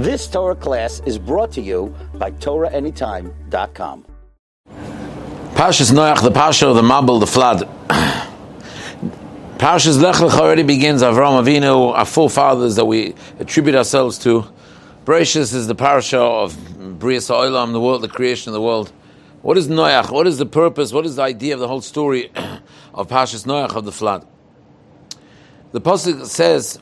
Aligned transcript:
This 0.00 0.26
Torah 0.26 0.56
class 0.56 1.02
is 1.04 1.18
brought 1.18 1.52
to 1.52 1.60
you 1.60 1.94
by 2.14 2.30
TorahAnytime.com. 2.30 4.06
Parshas 5.52 5.92
Noach, 5.92 6.22
the 6.22 6.30
Parsha 6.30 6.70
of 6.70 6.76
the 6.76 6.80
Mabul, 6.80 7.20
the 7.20 7.26
flood. 7.26 7.68
Parshas 9.58 10.00
Lech 10.00 10.14
Lecha 10.14 10.40
already 10.40 10.62
begins 10.62 11.02
Avram 11.02 11.44
Avinu, 11.44 11.92
our 11.92 12.06
forefathers 12.06 12.76
that 12.76 12.86
we 12.86 13.14
attribute 13.38 13.76
ourselves 13.76 14.16
to. 14.20 14.46
Bereshis 15.04 15.52
is 15.52 15.66
the 15.66 15.74
Parsha 15.74 16.14
of 16.14 16.54
Brias 16.98 17.28
Olam, 17.28 17.72
the 17.72 17.80
world, 17.80 18.00
the 18.00 18.08
creation 18.08 18.48
of 18.48 18.54
the 18.54 18.62
world. 18.62 18.90
What 19.42 19.58
is 19.58 19.68
Noach? 19.68 20.10
What 20.10 20.26
is 20.26 20.38
the 20.38 20.46
purpose? 20.46 20.94
What 20.94 21.04
is 21.04 21.16
the 21.16 21.22
idea 21.24 21.52
of 21.52 21.60
the 21.60 21.68
whole 21.68 21.82
story 21.82 22.32
of 22.94 23.06
Parshas 23.06 23.44
Noach 23.44 23.76
of 23.76 23.84
the 23.84 23.92
flood? 23.92 24.26
The 25.72 25.80
pasuk 25.82 26.24
says 26.24 26.80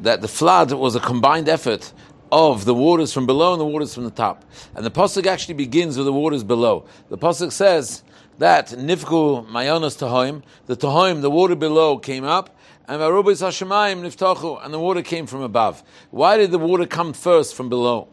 that 0.00 0.20
the 0.20 0.28
flood 0.28 0.72
was 0.72 0.94
a 0.94 1.00
combined 1.00 1.48
effort 1.48 1.93
of 2.34 2.64
the 2.64 2.74
waters 2.74 3.12
from 3.12 3.26
below 3.26 3.52
and 3.52 3.60
the 3.60 3.64
waters 3.64 3.94
from 3.94 4.02
the 4.02 4.10
top. 4.10 4.44
And 4.74 4.84
the 4.84 4.90
pasuk 4.90 5.24
actually 5.24 5.54
begins 5.54 5.96
with 5.96 6.04
the 6.04 6.12
waters 6.12 6.42
below. 6.42 6.84
The 7.08 7.16
pasuk 7.16 7.52
says 7.52 8.02
that 8.38 8.70
nifku 8.70 9.46
mayonos 9.46 9.96
tahoim, 9.96 10.42
the 10.66 10.76
tahoim, 10.76 11.22
the 11.22 11.30
water 11.30 11.54
below 11.54 11.96
came 11.96 12.24
up, 12.24 12.58
and 12.88 13.00
varubis 13.00 13.40
hashemayim 13.40 14.02
niftachu, 14.02 14.64
and 14.64 14.74
the 14.74 14.80
water 14.80 15.00
came 15.00 15.26
from 15.26 15.42
above. 15.42 15.84
Why 16.10 16.36
did 16.36 16.50
the 16.50 16.58
water 16.58 16.86
come 16.86 17.12
first 17.12 17.54
from 17.54 17.68
below? 17.68 18.08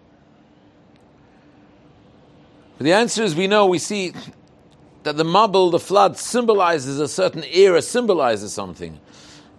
The 2.78 2.94
answer 2.94 3.24
is 3.24 3.36
we 3.36 3.48
know, 3.48 3.66
we 3.66 3.80
see 3.80 4.14
that 5.02 5.18
the 5.18 5.24
Mabul, 5.24 5.72
the 5.72 5.80
flood, 5.80 6.18
symbolizes 6.18 7.00
a 7.00 7.08
certain 7.08 7.44
era, 7.46 7.82
symbolizes 7.82 8.54
something 8.54 9.00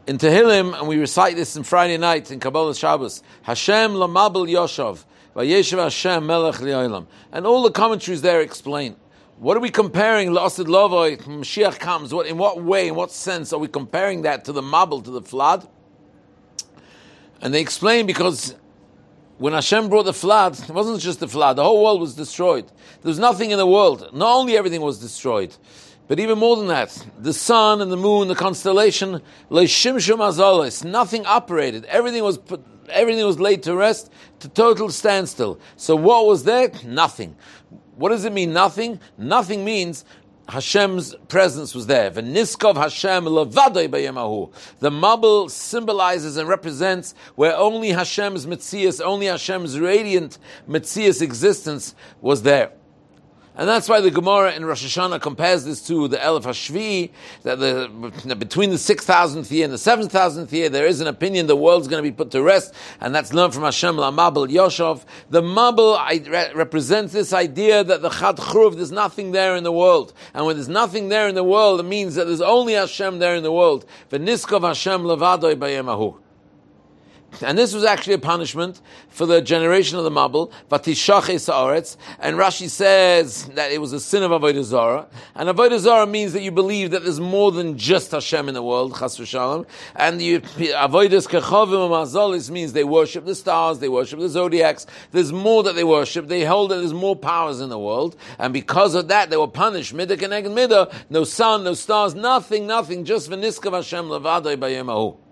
in 0.07 0.19
Tehillim, 0.19 0.79
and 0.79 0.89
we 0.89 0.99
recite 0.99 1.37
this 1.37 1.57
in 1.57 1.63
Friday 1.63 1.97
night 1.97 2.31
in 2.31 2.41
Kabbalah 2.41 2.75
Shabbos, 2.75 3.23
Hashem 3.43 3.93
lamabel 3.93 4.49
yoshav, 4.49 5.05
vayeshev 5.37 5.83
Hashem 5.83 6.27
melech 6.27 6.57
li'olam. 6.57 7.07
And 7.31 7.47
all 7.47 7.63
the 7.63 7.71
commentaries 7.71 8.23
there 8.23 8.41
explain. 8.41 8.97
What 9.39 9.57
are 9.57 9.61
we 9.61 9.71
comparing 9.71 10.31
La'asid 10.31 10.67
Lovoi, 10.67 11.21
Mashiach 11.23 11.79
comes, 11.79 12.15
what, 12.15 12.27
in 12.27 12.39
what 12.39 12.63
way, 12.63 12.89
in 12.89 12.95
what 12.95 13.11
sense 13.11 13.53
are 13.53 13.59
we 13.59 13.69
comparing 13.69 14.23
that 14.23 14.45
to 14.45 14.53
the 14.53 14.63
mabel, 14.63 15.01
to 15.03 15.11
the 15.11 15.23
flood? 15.23 15.67
And 17.41 17.53
they 17.53 17.61
explain 17.61 18.07
because 18.07 18.55
when 19.39 19.53
Hashem 19.53 19.89
brought 19.89 20.05
the 20.05 20.13
flood, 20.13 20.59
it 20.61 20.71
wasn't 20.71 21.01
just 21.01 21.19
the 21.19 21.27
flood, 21.27 21.57
the 21.57 21.65
whole 21.65 21.83
world 21.83 22.01
was 22.01 22.15
destroyed. 22.15 22.67
There 23.03 23.09
was 23.09 23.19
nothing 23.19 23.51
in 23.51 23.59
the 23.59 23.67
world. 23.67 24.11
Not 24.13 24.37
only 24.37 24.57
everything 24.57 24.81
was 24.81 25.01
destroyed, 25.01 25.57
but 26.13 26.21
even 26.21 26.39
more 26.39 26.57
than 26.57 26.67
that, 26.67 27.07
the 27.19 27.33
sun 27.33 27.81
and 27.81 27.91
the 27.91 27.97
moon, 27.97 28.29
the 28.29 28.35
constellation, 28.35 29.23
leishimshum 29.51 30.19
azalis, 30.19 30.85
nothing 30.85 31.25
operated. 31.25 31.87
Everything 31.87 32.23
was 32.23 32.37
put, 32.37 32.63
everything 32.91 33.25
was 33.25 33.41
laid 33.41 33.63
to 33.63 33.75
rest, 33.75 34.13
to 34.41 34.51
total 34.51 34.91
standstill. 34.91 35.59
So 35.77 35.97
what 35.97 36.27
was 36.27 36.45
there? 36.45 36.71
Nothing. 36.85 37.35
What 37.97 38.11
does 38.11 38.27
it 38.27 38.33
mean? 38.35 38.53
Nothing. 38.53 39.01
Nothing 39.17 39.65
means 39.65 40.05
Hashem's 40.51 41.15
presence 41.29 41.75
was 41.75 41.87
there. 41.87 42.11
V'niskov 42.11 42.77
Hashem 42.77 43.25
levadoi 43.25 43.89
b'yemahu. 43.89 44.53
The 44.81 44.91
Mabul 44.91 45.51
symbolizes 45.51 46.37
and 46.37 46.47
represents 46.47 47.15
where 47.37 47.57
only 47.57 47.89
Hashem's 47.89 48.45
mitzias, 48.45 49.01
only 49.03 49.29
Hashem's 49.29 49.81
radiant 49.81 50.37
mitzias 50.69 51.23
existence 51.23 51.95
was 52.21 52.43
there. 52.43 52.73
And 53.55 53.69
that's 53.69 53.87
why 53.87 54.01
the 54.01 54.11
Gemara 54.11 54.53
in 54.55 54.65
Rosh 54.65 54.83
Hashanah 54.83 55.21
compares 55.21 55.67
this 55.67 55.87
to 55.89 56.09
the 56.09 56.17
Elif 56.17 56.45
Hashvi, 56.45 57.11
that 57.43 57.59
the, 57.59 58.35
between 58.35 58.71
the 58.71 58.77
6,000th 58.77 59.51
year 59.51 59.65
and 59.65 59.73
the 59.73 59.77
7,000th 59.77 60.51
year, 60.53 60.71
there 60.71 60.87
is 60.87 61.03
an 61.03 61.07
opinion 61.07 61.49
the 61.49 61.55
world's 61.57 61.87
going 61.87 62.03
to 62.03 62.11
be 62.11 62.17
put 62.17 62.31
to 62.31 62.43
rest, 62.43 62.73
and 63.01 63.15
that's 63.15 63.35
learned 63.35 63.53
from 63.53 63.65
Hashem 63.65 63.99
La 63.99 64.11
Mabel 64.11 64.47
Yoshov. 64.47 65.05
The 65.29 65.43
Mabel 65.43 66.01
represents 66.55 67.13
this 67.13 67.35
idea 67.35 67.85
that 67.85 68.01
the 68.01 68.09
Chad 68.09 68.37
Chruv, 68.37 68.77
there's 68.77 68.91
nothing 68.91 69.33
there 69.33 69.55
in 69.55 69.65
the 69.65 69.73
world. 69.73 70.15
And 70.33 70.47
when 70.47 70.57
there's 70.57 70.71
nothing 70.71 71.11
there 71.11 71.29
in 71.29 71.35
the 71.35 71.45
world, 71.45 71.81
it 71.81 71.83
means 71.83 72.15
that 72.15 72.25
there's 72.27 72.41
only 72.41 72.73
Hashem 72.73 73.19
there 73.19 73.35
in 73.35 73.43
the 73.43 73.53
world. 73.53 73.85
V'niskov 74.11 74.67
Hashem 74.67 75.03
levadoi 75.03 75.57
bayemahu. 75.57 76.22
And 77.41 77.57
this 77.57 77.73
was 77.73 77.85
actually 77.85 78.15
a 78.15 78.19
punishment 78.19 78.81
for 79.09 79.27
the 79.27 79.41
generation 79.41 79.99
of 79.99 80.05
the 80.05 80.11
Mabul, 80.11 80.53
Vatishache 80.71 81.41
Sa'aretz. 81.41 81.97
And 82.19 82.37
Rashi 82.37 82.69
says 82.69 83.47
that 83.55 83.73
it 83.73 83.81
was 83.81 83.93
a 83.93 84.01
sin 84.01 84.23
of 84.23 84.31
Avodah 84.31 84.63
Zarah. 84.63 85.09
And 85.35 85.49
Avodah 85.49 85.79
Zarah 85.79 86.07
means 86.07 86.35
that 86.35 86.43
you 86.43 86.51
believe 86.51 86.91
that 86.91 87.03
there's 87.05 87.21
more 87.21 87.51
than 87.51 87.79
just 87.79 88.11
Hashem 88.11 88.49
in 88.49 88.55
the 88.55 88.63
world, 88.63 88.97
Chas 88.99 89.19
v'shalom. 89.19 89.67
And 89.97 90.21
you, 90.21 90.41
Avodas 90.41 91.27
Kechavim 91.29 91.91
Mazolis 91.91 92.51
means 92.51 92.75
they 92.75 92.85
worship 92.85 93.25
the 93.25 93.35
stars, 93.35 93.79
they 93.79 93.89
worship 93.89 94.21
the 94.21 94.29
zodiacs. 94.29 94.87
There's 95.11 95.33
more 95.33 95.63
that 95.63 95.75
they 95.75 95.85
worship. 95.85 96.29
They 96.29 96.45
hold 96.45 96.71
that 96.71 96.77
there's 96.77 96.93
more 96.93 97.17
powers 97.17 97.61
in 97.61 97.71
the 97.71 97.79
world. 97.79 98.17
And 98.39 98.53
because 98.53 98.95
of 98.95 99.09
that, 99.09 99.31
they 99.31 99.37
were 99.37 99.49
punished. 99.49 99.95
Midah 99.95 100.19
Keneged 100.19 100.47
Midah. 100.47 100.93
No 101.09 101.25
sun, 101.25 101.65
no 101.65 101.75
stars, 101.75 102.15
nothing, 102.15 102.67
nothing. 102.67 103.05
Just 103.05 103.31
V'niskav 103.31 103.73
Hashem 103.73 104.07
Levadoi 104.07 104.57
Bayemahu. 104.57 105.32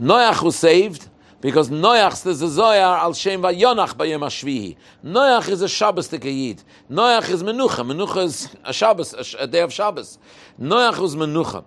Noach 0.00 0.42
was 0.42 0.56
saved 0.56 1.08
because 1.40 1.70
Noach 1.70 2.16
says 2.16 2.40
the 2.40 2.48
Zohar 2.48 2.98
al 2.98 3.14
Shem 3.14 3.40
Vayonach 3.40 3.94
Bayom 3.94 4.20
Hashvihi. 4.20 4.76
Noach 5.04 5.48
is 5.48 5.62
a 5.62 5.68
Shabbos 5.68 6.08
Tekayid. 6.08 6.62
Noach 6.90 7.30
is 7.30 7.42
Menucha. 7.42 7.84
Menucha 7.84 8.24
is 8.24 8.54
a 8.64 8.72
Shabbos, 8.72 9.34
a 9.38 9.46
day 9.46 9.60
of 9.60 9.72
Shabbos. 9.72 10.18
Noach 10.60 10.98
was 10.98 11.16
Menucha. 11.16 11.64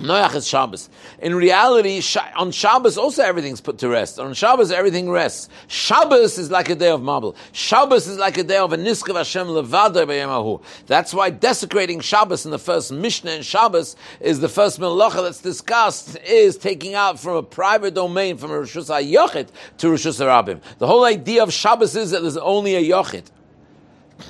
Noach 0.00 0.34
is 0.34 0.48
Shabbos. 0.48 0.88
In 1.20 1.34
reality, 1.34 2.02
on 2.36 2.50
Shabbos 2.50 2.96
also 2.96 3.22
everything's 3.22 3.60
put 3.60 3.78
to 3.78 3.88
rest. 3.88 4.18
On 4.18 4.32
Shabbos 4.32 4.72
everything 4.72 5.10
rests. 5.10 5.48
Shabbos 5.68 6.38
is 6.38 6.50
like 6.50 6.70
a 6.70 6.74
day 6.74 6.90
of 6.90 7.02
Mabul. 7.02 7.36
Shabbos 7.52 8.08
is 8.08 8.16
like 8.16 8.38
a 8.38 8.42
day 8.42 8.56
of 8.56 8.72
a 8.72 8.78
Niskav 8.78 9.16
Hashem 9.16 9.46
Levada 9.46 10.06
B'Yemahu. 10.06 10.62
That's 10.86 11.12
why 11.12 11.28
desecrating 11.28 12.00
Shabbos 12.00 12.46
in 12.46 12.50
the 12.50 12.58
first 12.58 12.90
Mishnah 12.92 13.32
in 13.32 13.42
Shabbos 13.42 13.94
is 14.20 14.40
the 14.40 14.48
first 14.48 14.80
Melacha 14.80 15.22
that's 15.22 15.42
discussed 15.42 16.16
is 16.26 16.56
taking 16.56 16.94
out 16.94 17.20
from 17.20 17.36
a 17.36 17.42
private 17.42 17.94
domain 17.94 18.38
from 18.38 18.52
a 18.52 18.54
Rishus 18.54 18.88
HaYochit 18.88 19.48
to 19.78 19.88
Rishus 19.88 20.18
HaRabim. 20.18 20.60
The 20.78 20.86
whole 20.86 21.04
idea 21.04 21.42
of 21.42 21.52
Shabbos 21.52 21.94
is 21.94 22.10
that 22.12 22.22
there's 22.22 22.38
only 22.38 22.74
a 22.74 22.82
Yochit 22.82 23.24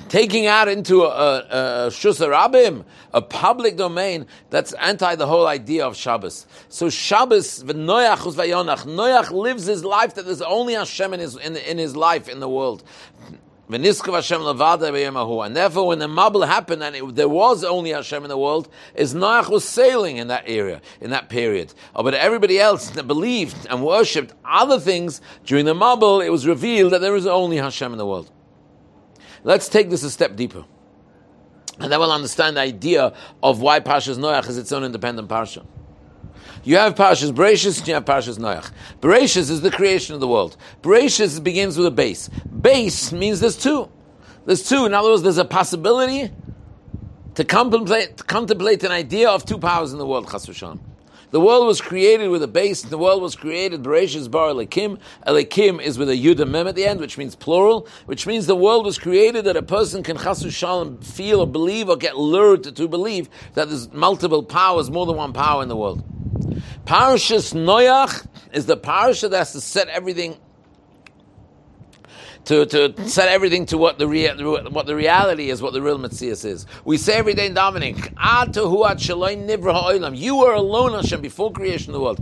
taking 0.09 0.45
out 0.45 0.67
into 0.67 1.03
a, 1.03 1.07
a, 1.07 1.87
a 1.87 1.89
shusarabim, 1.89 2.83
a 3.13 3.21
public 3.21 3.77
domain, 3.77 4.25
that's 4.49 4.73
anti 4.73 5.15
the 5.15 5.27
whole 5.27 5.47
idea 5.47 5.85
of 5.85 5.95
Shabbos. 5.95 6.47
So 6.69 6.89
Shabbos, 6.89 7.63
v'yonach, 7.63 8.85
Noach 8.85 9.31
lives 9.31 9.65
his 9.65 9.83
life 9.83 10.15
that 10.15 10.25
there's 10.25 10.41
only 10.41 10.73
Hashem 10.73 11.13
in 11.13 11.19
his, 11.19 11.35
in, 11.37 11.57
in 11.57 11.77
his 11.77 11.95
life 11.95 12.27
in 12.29 12.39
the 12.39 12.49
world. 12.49 12.83
And 13.73 13.85
therefore, 13.85 14.13
when 15.87 15.99
the 15.99 16.07
Mabul 16.07 16.45
happened 16.45 16.83
and 16.83 16.93
it, 16.93 17.15
there 17.15 17.29
was 17.29 17.63
only 17.63 17.91
Hashem 17.91 18.23
in 18.23 18.29
the 18.29 18.37
world, 18.37 18.67
is 18.95 19.13
Noach 19.13 19.49
was 19.49 19.63
sailing 19.63 20.17
in 20.17 20.27
that 20.27 20.43
area, 20.45 20.81
in 20.99 21.11
that 21.11 21.29
period. 21.29 21.73
Oh, 21.95 22.03
but 22.03 22.13
everybody 22.13 22.59
else 22.59 22.89
that 22.91 23.07
believed 23.07 23.65
and 23.67 23.81
worshipped 23.85 24.33
other 24.43 24.77
things 24.77 25.21
during 25.45 25.63
the 25.63 25.73
Mabul, 25.73 26.25
it 26.25 26.31
was 26.31 26.45
revealed 26.45 26.91
that 26.91 26.99
there 26.99 27.15
is 27.15 27.25
only 27.25 27.57
Hashem 27.57 27.93
in 27.93 27.97
the 27.97 28.05
world. 28.05 28.29
Let's 29.43 29.69
take 29.69 29.89
this 29.89 30.03
a 30.03 30.11
step 30.11 30.35
deeper. 30.35 30.65
And 31.79 31.91
then 31.91 31.99
we'll 31.99 32.11
understand 32.11 32.57
the 32.57 32.61
idea 32.61 33.13
of 33.41 33.61
why 33.61 33.79
Parshas 33.79 34.17
Noach 34.17 34.47
is 34.47 34.57
its 34.57 34.71
own 34.71 34.83
independent 34.83 35.27
Parsha. 35.27 35.65
You 36.63 36.77
have 36.77 36.95
Parshas 36.95 37.31
Bereshis 37.31 37.79
and 37.79 37.87
you 37.87 37.93
have 37.95 38.05
Parshas 38.05 38.37
Noach. 38.37 38.71
Bereshis 38.99 39.49
is 39.49 39.61
the 39.61 39.71
creation 39.71 40.13
of 40.13 40.21
the 40.21 40.27
world. 40.27 40.57
Bereshis 40.83 41.43
begins 41.43 41.77
with 41.77 41.87
a 41.87 41.91
base. 41.91 42.29
Base 42.61 43.11
means 43.11 43.39
there's 43.39 43.57
two. 43.57 43.89
There's 44.45 44.67
two. 44.67 44.85
In 44.85 44.93
other 44.93 45.09
words, 45.09 45.23
there's 45.23 45.39
a 45.39 45.45
possibility 45.45 46.31
to 47.35 47.43
contemplate, 47.43 48.17
to 48.17 48.23
contemplate 48.23 48.83
an 48.83 48.91
idea 48.91 49.29
of 49.29 49.45
two 49.45 49.57
powers 49.57 49.91
in 49.91 49.97
the 49.97 50.05
world, 50.05 50.29
Chas 50.29 50.45
the 51.31 51.39
world 51.39 51.65
was 51.65 51.81
created 51.81 52.29
with 52.29 52.43
a 52.43 52.47
base. 52.47 52.81
The 52.81 52.97
world 52.97 53.21
was 53.21 53.35
created, 53.35 53.83
Bereshis 53.83 54.29
bar 54.29 54.49
Elikim. 54.49 54.99
Elikim 55.25 55.81
is 55.81 55.97
with 55.97 56.09
a 56.09 56.15
Yud 56.15 56.45
Mem 56.47 56.67
at 56.67 56.75
the 56.75 56.85
end, 56.85 56.99
which 56.99 57.17
means 57.17 57.35
plural, 57.35 57.87
which 58.05 58.27
means 58.27 58.47
the 58.47 58.55
world 58.55 58.85
was 58.85 58.97
created 58.97 59.45
that 59.45 59.55
a 59.55 59.63
person 59.63 60.03
can 60.03 60.17
chasu 60.17 60.51
shalom 60.51 60.99
feel 61.01 61.39
or 61.39 61.47
believe 61.47 61.89
or 61.89 61.97
get 61.97 62.17
lured 62.17 62.63
to, 62.63 62.71
to 62.71 62.87
believe 62.87 63.29
that 63.53 63.69
there's 63.69 63.91
multiple 63.91 64.43
powers, 64.43 64.91
more 64.91 65.05
than 65.05 65.15
one 65.15 65.33
power 65.33 65.63
in 65.63 65.69
the 65.69 65.77
world. 65.77 66.03
Parashas 66.85 67.53
Noach 67.53 68.25
is 68.53 68.65
the 68.65 68.77
parasha 68.77 69.29
that 69.29 69.37
has 69.37 69.53
to 69.53 69.61
set 69.61 69.87
everything 69.87 70.37
to, 72.45 72.65
to 72.65 73.09
set 73.09 73.29
everything 73.29 73.65
to 73.67 73.77
what 73.77 73.99
the 73.99 74.07
rea- 74.07 74.33
what 74.33 74.85
the 74.85 74.95
reality 74.95 75.49
is, 75.49 75.61
what 75.61 75.73
the 75.73 75.81
real 75.81 75.99
Metzias 75.99 76.43
is. 76.43 76.65
We 76.85 76.97
say 76.97 77.13
every 77.13 77.33
day 77.33 77.45
in 77.45 77.53
Dominic, 77.53 78.13
You 80.13 80.35
were 80.37 80.53
alone, 80.53 80.93
Hashem, 80.93 81.21
before 81.21 81.51
creation 81.51 81.93
of 81.93 81.93
the 81.93 82.01
world. 82.01 82.19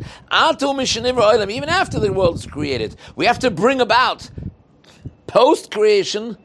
Even 1.52 1.70
after 1.70 2.00
the 2.00 2.14
world 2.14 2.36
is 2.36 2.46
created, 2.46 2.96
we 3.16 3.26
have 3.26 3.40
to 3.40 3.52
bring 3.52 3.82
about 3.82 4.30
post 5.28 5.72
creation 5.72 6.38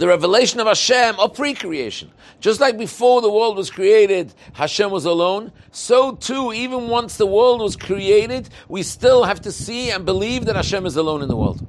the 0.00 0.06
revelation 0.06 0.60
of 0.60 0.66
Hashem 0.66 1.20
of 1.20 1.34
pre-creation. 1.34 2.10
Just 2.40 2.58
like 2.58 2.78
before 2.78 3.20
the 3.20 3.30
world 3.30 3.58
was 3.58 3.70
created, 3.70 4.32
Hashem 4.54 4.90
was 4.90 5.04
alone, 5.04 5.52
so 5.72 6.12
too, 6.12 6.54
even 6.54 6.88
once 6.88 7.18
the 7.18 7.26
world 7.26 7.60
was 7.60 7.76
created, 7.76 8.48
we 8.66 8.82
still 8.82 9.24
have 9.24 9.42
to 9.42 9.52
see 9.52 9.90
and 9.90 10.06
believe 10.06 10.46
that 10.46 10.56
Hashem 10.56 10.86
is 10.86 10.96
alone 10.96 11.20
in 11.20 11.28
the 11.28 11.36
world. 11.36 11.60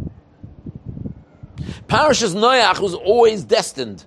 Parashas 1.91 2.33
Noach 2.33 2.79
was 2.79 2.93
always 2.93 3.43
destined 3.43 4.05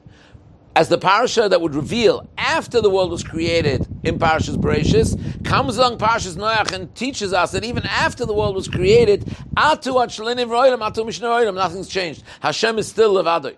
as 0.74 0.88
the 0.88 0.96
parasha 0.96 1.50
that 1.50 1.60
would 1.60 1.74
reveal 1.74 2.26
after 2.38 2.80
the 2.80 2.88
world 2.88 3.10
was 3.10 3.22
created 3.22 3.86
in 4.02 4.18
Parashas 4.18 4.56
Bereshis, 4.56 5.44
comes 5.44 5.76
along 5.76 5.98
Parashas 5.98 6.34
Noach 6.34 6.72
and 6.72 6.94
teaches 6.94 7.34
us 7.34 7.52
that 7.52 7.62
even 7.62 7.82
after 7.82 8.24
the 8.24 8.32
world 8.32 8.54
was 8.54 8.68
created, 8.68 9.26
Atu 9.58 10.02
Achlinim 10.02 10.48
Roilam, 10.48 10.78
Atu 10.78 11.54
nothing's 11.54 11.86
changed. 11.86 12.22
Hashem 12.40 12.78
is 12.78 12.88
still 12.88 13.16
Levadoi. 13.16 13.54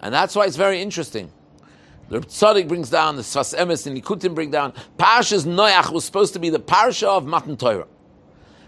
And 0.00 0.14
that's 0.14 0.36
why 0.36 0.44
it's 0.44 0.56
very 0.56 0.80
interesting. 0.80 1.32
The 2.10 2.20
Tzaddik 2.20 2.68
brings 2.68 2.90
down, 2.90 3.16
the 3.16 3.22
Sfas 3.22 3.58
Emes 3.58 3.88
and 3.88 4.00
Nikutim 4.00 4.36
bring 4.36 4.52
down, 4.52 4.72
Parashas 5.00 5.44
Noach 5.44 5.90
was 5.90 6.04
supposed 6.04 6.34
to 6.34 6.38
be 6.38 6.48
the 6.48 6.60
parasha 6.60 7.08
of 7.08 7.26
Matan 7.26 7.56
Torah. 7.56 7.88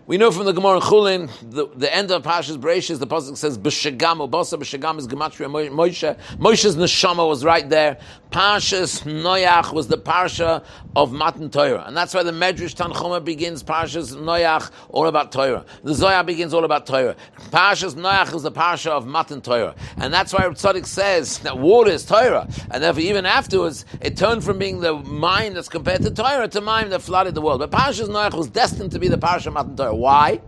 We 0.06 0.18
know 0.18 0.30
from 0.30 0.44
the 0.44 0.52
Gemara 0.52 0.78
Chulin, 0.78 1.28
the, 1.50 1.66
the 1.74 1.92
end 1.92 2.12
of 2.12 2.22
Pashas 2.22 2.56
Bereshis, 2.58 3.00
the 3.00 3.08
pasuk 3.08 3.36
says 3.36 3.58
B'Shagam, 3.58 4.24
Obosa 4.28 4.56
B'Shagam 4.56 4.98
is 4.98 5.08
Gematria 5.08 5.48
Moshe. 5.48 6.16
Moshe's 6.36 6.76
neshama 6.76 7.26
was 7.26 7.44
right 7.44 7.68
there. 7.68 7.98
Pashas 8.30 9.02
Noach 9.02 9.72
was 9.72 9.88
the 9.88 9.98
parsha 9.98 10.62
of 10.94 11.12
Matan 11.12 11.50
Torah, 11.50 11.84
and 11.86 11.96
that's 11.96 12.14
why 12.14 12.22
the 12.22 12.30
Medrash 12.30 12.74
Tanchuma 12.74 13.24
begins 13.24 13.64
Pashas 13.64 14.14
Noach 14.14 14.70
all 14.90 15.06
about 15.08 15.32
Torah. 15.32 15.64
The 15.82 15.94
Zohar 15.94 16.22
begins 16.22 16.54
all 16.54 16.64
about 16.64 16.86
Torah. 16.86 17.16
Pashas 17.50 17.94
Noach 17.94 18.32
is 18.34 18.42
the 18.42 18.52
parsha 18.52 18.90
of 18.90 19.06
Matan 19.08 19.40
Torah, 19.40 19.74
and 19.96 20.14
that's 20.14 20.32
why 20.32 20.40
Tzaddik 20.40 20.86
says 20.86 21.38
that 21.38 21.58
water 21.58 21.90
is 21.90 22.04
Torah, 22.04 22.46
and 22.70 22.82
therefore 22.82 23.02
even 23.02 23.26
afterwards 23.26 23.86
it 24.00 24.16
turned 24.16 24.44
from 24.44 24.58
being 24.58 24.80
the 24.80 24.94
mind 24.94 25.56
that's 25.56 25.68
compared 25.68 26.02
to 26.02 26.10
Torah 26.12 26.46
to 26.46 26.60
mind 26.60 26.92
that 26.92 27.02
flooded 27.02 27.34
the 27.34 27.40
world. 27.40 27.58
But 27.58 27.72
Pashas 27.72 28.08
Noach 28.08 28.34
was 28.34 28.48
destined 28.48 28.92
to 28.92 29.00
be 29.00 29.08
the 29.08 29.18
parsha 29.18 29.46
of 29.46 29.54
Matan 29.54 29.76
Torah. 29.76 29.95
Why? 29.96 30.40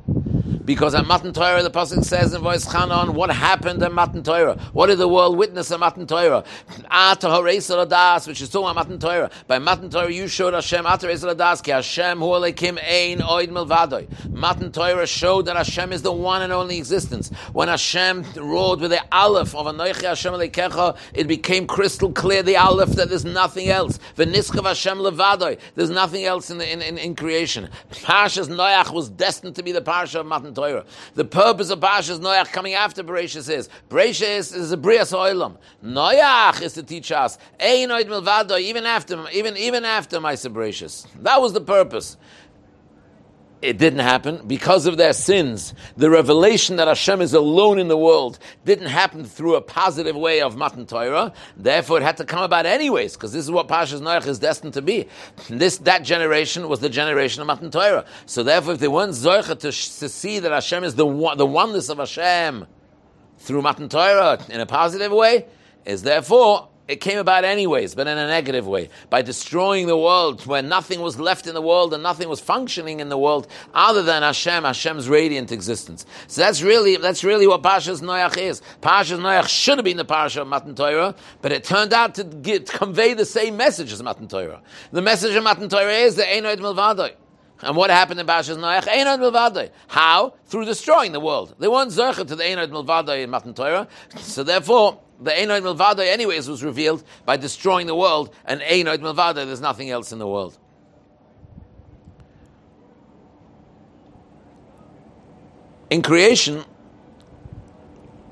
Because 0.68 0.94
at 0.94 1.06
Matan 1.06 1.32
Torah, 1.32 1.62
the 1.62 1.70
Pasuk 1.70 2.04
says 2.04 2.34
in 2.34 2.42
Va'eschanan, 2.42 3.14
what 3.14 3.30
happened 3.30 3.82
at 3.82 3.90
Matan 3.90 4.22
Torah? 4.22 4.60
What 4.74 4.88
did 4.88 4.98
the 4.98 5.08
world 5.08 5.38
witness 5.38 5.72
at 5.72 5.80
Matan 5.80 6.06
Torah? 6.06 6.44
Ata 6.90 7.40
which 7.40 8.42
is 8.42 8.50
talking 8.50 8.70
about 8.70 8.86
Matan 8.86 8.98
Torah. 8.98 9.30
By 9.46 9.58
Matan 9.58 9.88
Torah, 9.88 10.12
you 10.12 10.28
showed 10.28 10.52
Hashem 10.52 10.84
Hadas, 10.84 11.62
ki 11.62 11.70
Hashem 11.70 12.18
hu 12.18 12.26
alekim 12.26 12.78
ein 12.84 13.20
oid 13.20 13.48
milvadoi. 13.48 14.30
Matan 14.30 14.70
Torah 14.70 15.06
showed 15.06 15.46
that 15.46 15.56
Hashem 15.56 15.90
is 15.90 16.02
the 16.02 16.12
one 16.12 16.42
and 16.42 16.52
only 16.52 16.76
existence. 16.76 17.30
When 17.54 17.68
Hashem 17.68 18.26
wrote 18.36 18.80
with 18.80 18.90
the 18.90 19.02
Aleph 19.10 19.54
of 19.54 19.64
Anoichi 19.74 20.02
Hashem 20.02 20.34
alekecha, 20.34 20.98
it 21.14 21.26
became 21.28 21.66
crystal 21.66 22.12
clear, 22.12 22.42
the 22.42 22.58
Aleph, 22.58 22.90
that 22.90 23.08
there's 23.08 23.24
nothing 23.24 23.70
else. 23.70 23.98
V'nischav 24.18 24.66
Hashem 24.66 24.98
levadoi. 24.98 25.58
There's 25.76 25.88
nothing 25.88 26.26
else 26.26 26.50
in, 26.50 26.58
the, 26.58 26.70
in, 26.70 26.82
in, 26.82 26.98
in 26.98 27.16
creation. 27.16 27.70
Parshas 27.90 28.48
Noach 28.48 28.92
was 28.92 29.08
destined 29.08 29.56
to 29.56 29.62
be 29.62 29.72
the 29.72 29.80
Parsha 29.80 30.16
of 30.16 30.26
Matan 30.26 30.57
Torah. 30.58 30.84
The 31.14 31.24
purpose 31.24 31.70
of 31.70 31.78
Parshas 31.78 32.18
Noach 32.18 32.52
coming 32.52 32.74
after 32.74 33.04
Bereshis 33.04 33.48
is 33.48 33.68
Bereshis 33.88 34.54
is 34.54 34.72
a 34.72 34.76
Brias 34.76 35.12
Oilam. 35.12 35.56
Noach 35.84 36.60
is 36.62 36.72
to 36.72 36.82
teach 36.82 37.12
us 37.12 37.38
Einoid 37.60 38.06
Milvado 38.06 38.60
even 38.60 38.84
after 38.84 39.28
even 39.30 39.56
even 39.56 39.84
after 39.84 40.20
my 40.20 40.34
Bereshis. 40.34 41.06
That 41.22 41.40
was 41.40 41.52
the 41.52 41.60
purpose 41.60 42.16
it 43.60 43.76
didn't 43.76 44.00
happen 44.00 44.46
because 44.46 44.86
of 44.86 44.96
their 44.96 45.12
sins. 45.12 45.74
The 45.96 46.10
revelation 46.10 46.76
that 46.76 46.86
Hashem 46.86 47.20
is 47.20 47.34
alone 47.34 47.78
in 47.78 47.88
the 47.88 47.96
world 47.96 48.38
didn't 48.64 48.86
happen 48.86 49.24
through 49.24 49.56
a 49.56 49.60
positive 49.60 50.14
way 50.14 50.40
of 50.40 50.56
Matan 50.56 50.86
Torah. 50.86 51.32
Therefore, 51.56 51.98
it 51.98 52.02
had 52.02 52.18
to 52.18 52.24
come 52.24 52.42
about 52.42 52.66
anyways, 52.66 53.14
because 53.14 53.32
this 53.32 53.44
is 53.44 53.50
what 53.50 53.66
Pashas 53.66 54.00
Noach 54.00 54.26
is 54.26 54.38
destined 54.38 54.74
to 54.74 54.82
be. 54.82 55.08
This 55.48 55.78
that 55.78 56.04
generation 56.04 56.68
was 56.68 56.80
the 56.80 56.88
generation 56.88 57.40
of 57.40 57.48
Matan 57.48 57.70
Torah. 57.70 58.04
So 58.26 58.42
therefore, 58.42 58.74
if 58.74 58.80
they 58.80 58.88
weren't 58.88 59.12
zoicha 59.12 59.58
to, 59.58 59.72
to 59.72 60.08
see 60.08 60.38
that 60.38 60.52
Hashem 60.52 60.84
is 60.84 60.94
the 60.94 61.06
the 61.36 61.46
oneness 61.46 61.88
of 61.88 61.98
Hashem 61.98 62.66
through 63.38 63.62
Matan 63.62 63.88
Torah 63.88 64.38
in 64.48 64.60
a 64.60 64.66
positive 64.66 65.10
way, 65.10 65.46
is 65.84 66.02
therefore 66.02 66.68
it 66.88 67.02
came 67.02 67.18
about 67.18 67.44
anyways, 67.44 67.94
but 67.94 68.06
in 68.06 68.16
a 68.16 68.26
negative 68.26 68.66
way, 68.66 68.88
by 69.10 69.20
destroying 69.20 69.86
the 69.86 69.96
world 69.96 70.46
where 70.46 70.62
nothing 70.62 71.00
was 71.00 71.20
left 71.20 71.46
in 71.46 71.52
the 71.52 71.60
world 71.60 71.92
and 71.92 72.02
nothing 72.02 72.30
was 72.30 72.40
functioning 72.40 73.00
in 73.00 73.10
the 73.10 73.18
world 73.18 73.46
other 73.74 74.02
than 74.02 74.22
Hashem, 74.22 74.64
Hashem's 74.64 75.06
radiant 75.06 75.52
existence. 75.52 76.06
So 76.28 76.40
that's 76.40 76.62
really 76.62 76.96
that's 76.96 77.22
really 77.22 77.46
what 77.46 77.62
Pashas 77.62 78.00
Noach 78.00 78.38
is. 78.38 78.62
Pashas 78.80 79.18
Noach 79.18 79.48
should 79.48 79.76
have 79.76 79.84
been 79.84 79.98
the 79.98 80.06
Parsha 80.06 80.40
of 80.40 80.48
Matan 80.48 80.74
Torah, 80.74 81.14
but 81.42 81.52
it 81.52 81.62
turned 81.62 81.92
out 81.92 82.14
to, 82.14 82.24
get, 82.24 82.64
to 82.66 82.78
convey 82.78 83.12
the 83.12 83.26
same 83.26 83.58
message 83.58 83.92
as 83.92 84.02
Matan 84.02 84.26
Torah. 84.26 84.62
The 84.90 85.02
message 85.02 85.36
of 85.36 85.44
Matan 85.44 85.68
Torah 85.68 85.92
is 85.92 86.14
the 86.14 86.22
Einoid 86.22 86.56
Milvadoi. 86.56 87.12
And 87.60 87.76
what 87.76 87.90
happened 87.90 88.20
in 88.20 88.26
Pashas 88.26 88.56
Noach? 88.56 88.84
Einad 88.84 89.18
Milvadai. 89.18 89.70
How? 89.88 90.34
Through 90.46 90.64
destroying 90.64 91.12
the 91.12 91.20
world. 91.20 91.54
They 91.58 91.68
weren't 91.68 91.90
to 91.90 91.96
the 91.98 92.44
Einad 92.44 92.70
Milvadai 92.70 93.24
in 93.24 93.30
Matan 93.30 93.52
Torah. 93.52 93.88
So 94.16 94.42
therefore, 94.42 95.00
the 95.20 95.30
Einoid 95.30 95.62
Milvada, 95.62 96.06
anyways, 96.06 96.48
was 96.48 96.62
revealed 96.62 97.02
by 97.24 97.36
destroying 97.36 97.86
the 97.86 97.94
world, 97.94 98.34
and 98.44 98.60
Einoid 98.60 98.98
Milvada, 98.98 99.46
there's 99.46 99.60
nothing 99.60 99.90
else 99.90 100.12
in 100.12 100.18
the 100.18 100.26
world. 100.26 100.56
In 105.90 106.02
creation, 106.02 106.64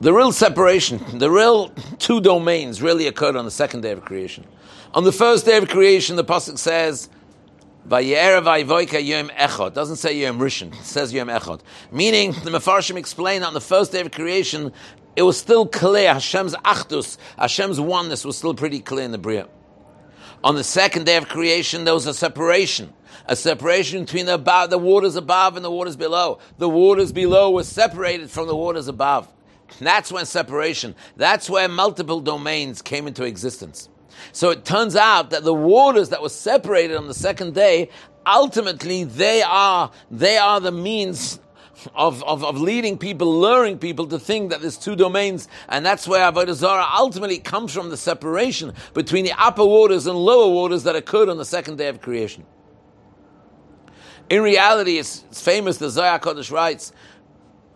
the 0.01 0.13
real 0.13 0.31
separation, 0.31 1.01
the 1.19 1.31
real 1.31 1.71
two 1.99 2.21
domains 2.21 2.83
really 2.83 3.07
occurred 3.07 3.35
on 3.35 3.47
the 3.47 3.51
second 3.51 3.81
day 3.81 3.93
of 3.93 4.05
creation. 4.05 4.45
On 4.93 5.05
the 5.05 5.13
first 5.13 5.47
day 5.47 5.57
of 5.57 5.69
creation, 5.69 6.17
the 6.17 6.25
Pasuk 6.25 6.59
says, 6.59 7.09
echot. 7.89 9.75
Doesn't 9.75 9.97
say 9.97 10.17
yom 10.19 10.39
rishon. 10.39 10.73
It 10.73 10.85
says 10.85 11.13
yom 11.13 11.29
echot. 11.29 11.61
Meaning, 11.91 12.33
the 12.33 12.51
Mefarshim 12.51 12.97
explain 12.97 13.43
on 13.43 13.55
the 13.55 13.61
first 13.61 13.93
day 13.93 14.01
of 14.01 14.11
creation, 14.11 14.73
it 15.17 15.23
was 15.23 15.39
still 15.39 15.67
clear. 15.67 16.13
Hashem's 16.13 16.55
achdus, 16.57 17.17
Hashem's 17.39 17.81
oneness 17.81 18.25
was 18.25 18.37
still 18.37 18.55
pretty 18.55 18.81
clear 18.81 19.05
in 19.05 19.13
the 19.13 19.19
Bria. 19.19 19.49
On 20.45 20.55
the 20.55 20.65
second 20.65 21.07
day 21.07 21.17
of 21.17 21.29
creation, 21.29 21.85
there 21.85 21.95
was 21.95 22.07
a 22.07 22.15
separation. 22.15 22.93
A 23.27 23.35
separation 23.35 24.05
between 24.05 24.27
the, 24.27 24.35
above, 24.35 24.71
the 24.71 24.79
waters 24.79 25.17
above 25.17 25.57
and 25.57 25.65
the 25.65 25.71
waters 25.71 25.97
below. 25.97 26.39
The 26.59 26.69
waters 26.69 27.11
below 27.11 27.51
were 27.51 27.65
separated 27.65 28.31
from 28.31 28.47
the 28.47 28.55
waters 28.55 28.87
above. 28.87 29.29
That's 29.81 30.13
when 30.13 30.27
separation, 30.27 30.95
that's 31.17 31.51
where 31.51 31.69
multiple 31.69 32.21
domains 32.21 32.83
came 32.83 33.09
into 33.09 33.25
existence. 33.25 33.89
So 34.33 34.51
it 34.51 34.65
turns 34.65 34.97
out 34.97 35.31
that 35.31 35.45
the 35.45 35.55
waters 35.55 36.11
that 36.11 36.23
were 36.23 36.29
separated 36.29 36.97
on 36.97 37.09
the 37.09 37.15
second 37.15 37.55
day, 37.55 37.91
ultimately 38.25 39.05
they 39.05 39.43
are, 39.43 39.91
they 40.11 40.39
are 40.39 40.61
the 40.61 40.73
means 40.73 41.41
of, 41.95 42.23
of, 42.25 42.45
of 42.45 42.61
leading 42.61 42.99
people, 42.99 43.41
luring 43.41 43.79
people 43.79 44.07
to 44.09 44.19
think 44.19 44.51
that 44.51 44.61
there's 44.61 44.77
two 44.77 44.97
domains, 44.97 45.49
and 45.69 45.85
that's 45.85 46.09
where 46.09 46.31
Avodah 46.31 46.55
Zarah 46.55 46.87
ultimately 46.97 47.39
comes 47.39 47.73
from 47.73 47.91
the 47.91 47.97
separation 47.97 48.73
between 48.95 49.25
the 49.25 49.33
upper 49.33 49.65
waters 49.65 50.07
and 50.07 50.17
lower 50.17 50.53
waters 50.53 50.85
that 50.85 50.97
occurred 50.97 51.29
on 51.29 51.39
the 51.39 51.45
second 51.45 51.77
day 51.77 51.89
of 51.89 52.01
creation. 52.01 52.45
In 54.29 54.43
reality, 54.43 54.99
it's, 54.99 55.25
it's 55.31 55.41
famous, 55.41 55.77
the 55.77 55.89
Zohar 55.89 56.19
Kodesh 56.19 56.51
writes, 56.51 56.93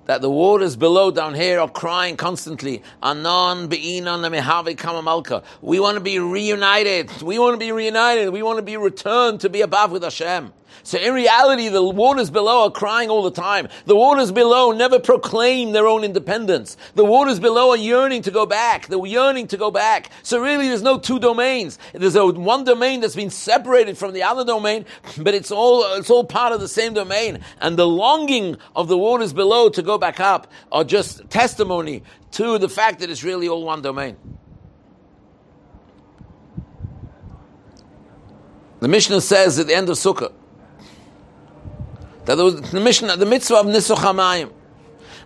that 0.07 0.23
the 0.23 0.31
waters 0.31 0.75
below 0.75 1.13
down 1.13 1.35
here 1.35 1.61
are 1.61 1.69
crying 1.69 2.17
constantly. 2.17 2.83
Anon 3.01 3.69
be'inon 3.69 4.23
kamamalka. 4.75 5.45
We 5.63 5.79
want 5.79 5.99
to 5.99 6.01
be 6.01 6.19
reunited. 6.19 7.23
We 7.23 7.39
want 7.39 7.55
to 7.55 7.65
be 7.65 7.71
reunited. 7.71 8.31
We 8.31 8.43
want 8.43 8.59
to 8.59 8.63
be 8.63 8.77
returned 8.77 9.41
to 9.43 9.49
be 9.49 9.61
above 9.61 9.93
with 9.93 10.03
Hashem. 10.03 10.53
So 10.83 10.99
in 10.99 11.15
reality, 11.15 11.69
the 11.69 11.83
waters 11.83 12.31
below 12.31 12.65
are 12.65 12.71
crying 12.71 13.11
all 13.11 13.23
the 13.23 13.31
time. 13.31 13.69
The 13.87 13.97
waters 13.97 14.33
below 14.33 14.73
never 14.73 14.99
proclaim 14.99 15.73
their 15.73 15.87
own 15.87 16.05
independence. 16.05 16.77
The 16.95 17.05
waters 17.05 17.39
below 17.39 17.71
are 17.71 17.77
yearning 17.77 18.23
to 18.23 18.31
go 18.31 18.47
back. 18.47 18.87
They're 18.87 19.05
yearning 19.05 19.49
to 19.49 19.57
go 19.57 19.71
back. 19.71 20.11
So 20.23 20.41
really, 20.41 20.69
there's 20.69 20.83
no 20.83 20.99
two 20.99 21.19
domains. 21.19 21.79
There's 21.93 22.17
a 22.17 22.27
one 22.27 22.65
domain 22.65 23.01
that's 23.01 23.17
been 23.17 23.31
separated 23.31 23.99
from 23.99 24.13
the 24.13 24.23
other 24.23 24.45
domain, 24.45 24.87
but 25.19 25.35
it's 25.35 25.51
all 25.51 25.85
it's 25.95 26.11
all 26.11 26.25
part 26.25 26.53
of 26.53 26.61
the 26.61 26.69
same 26.69 26.95
domain. 26.95 27.41
And 27.61 27.77
the 27.77 27.87
longing 27.87 28.57
of 28.75 28.89
the 28.89 28.99
waters 28.99 29.33
below 29.33 29.69
to 29.71 29.83
go 29.83 29.99
back 29.99 30.21
up 30.21 30.51
are 30.73 30.85
just 30.85 31.29
testimony 31.31 32.03
to 32.33 32.59
the 32.59 32.69
fact 32.69 33.01
that 33.01 33.11
it's 33.11 33.25
really 33.25 33.49
all 33.49 33.65
one 33.65 33.83
domain. 33.83 34.17
The 38.81 38.89
Mishnah 38.89 39.21
says 39.21 39.59
at 39.59 39.67
the 39.67 39.75
end 39.75 39.91
of 39.91 39.97
Sukkah 39.97 40.33
was 42.37 42.71
the 42.71 42.81
mission, 42.81 43.09
the 43.09 43.27
mitzvah 43.27 43.57
of 43.57 43.67
Nisuch 43.67 43.97
HaMayim. 43.97 44.53